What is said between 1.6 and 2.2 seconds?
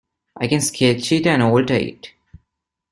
it.